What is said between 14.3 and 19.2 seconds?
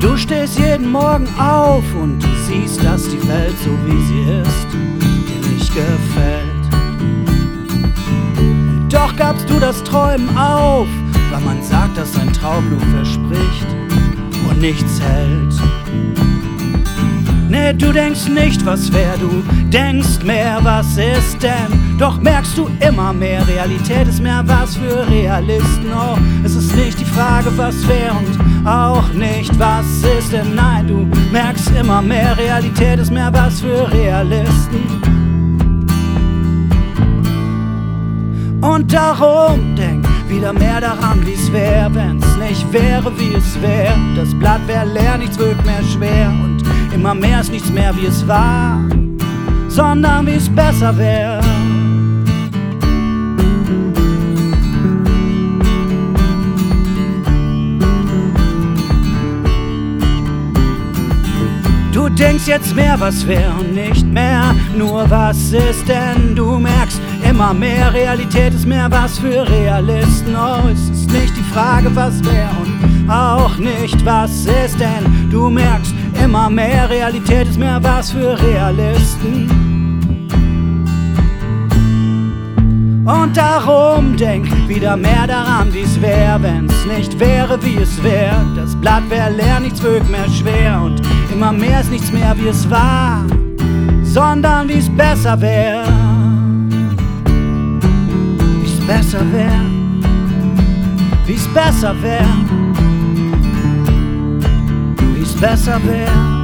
und nichts hält. Du denkst nicht, was wär,